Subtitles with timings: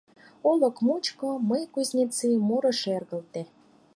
[0.49, 3.41] Олык мучко «Мы— кузнецы» муро шергылте.